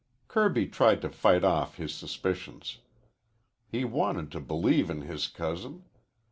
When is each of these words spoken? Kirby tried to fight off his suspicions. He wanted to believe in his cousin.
Kirby 0.27 0.65
tried 0.65 0.99
to 1.03 1.09
fight 1.09 1.43
off 1.43 1.75
his 1.77 1.93
suspicions. 1.93 2.79
He 3.67 3.85
wanted 3.85 4.31
to 4.31 4.39
believe 4.41 4.89
in 4.89 5.01
his 5.01 5.27
cousin. 5.27 5.83